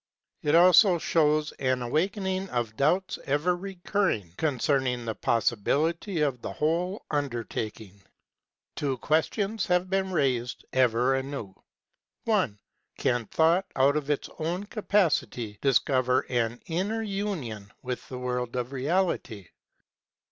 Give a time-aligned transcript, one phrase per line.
[0.41, 7.05] It also shows an awakening of doubts ever recurring concerning the possibility of the whole
[7.11, 8.01] under taking.
[8.75, 11.53] Two questions have been raised ever anew:
[12.23, 12.57] (1)
[12.97, 18.71] Can Thought, out of its own capacity, discover an inner union with the world of
[18.71, 19.49] Reality?